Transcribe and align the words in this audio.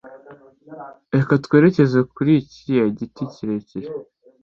reka 1.15 1.33
twerekeze 1.45 1.99
kuri 2.13 2.33
kiriya 2.51 2.85
giti 2.97 3.23
kirekire 3.33 3.87